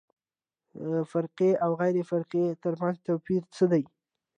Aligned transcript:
د 0.79 0.83
فقاریه 1.11 1.59
او 1.63 1.71
غیر 1.79 1.95
فقاریه 2.09 2.59
ترمنځ 2.63 2.95
توپیر 3.07 3.41
څه 3.55 3.63
دی 3.71 3.83